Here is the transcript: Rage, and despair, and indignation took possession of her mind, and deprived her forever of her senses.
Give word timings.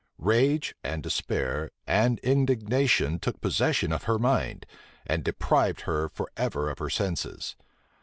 Rage, 0.17 0.73
and 0.83 1.03
despair, 1.03 1.69
and 1.85 2.17
indignation 2.23 3.19
took 3.19 3.39
possession 3.39 3.91
of 3.93 4.05
her 4.05 4.17
mind, 4.17 4.65
and 5.05 5.23
deprived 5.23 5.81
her 5.81 6.09
forever 6.09 6.71
of 6.71 6.79
her 6.79 6.89
senses. 6.89 7.55